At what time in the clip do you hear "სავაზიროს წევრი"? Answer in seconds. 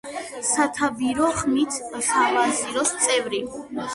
2.07-3.43